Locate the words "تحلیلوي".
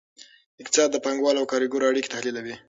2.13-2.55